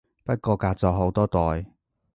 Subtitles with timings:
[0.23, 1.63] 不過隔咗好多代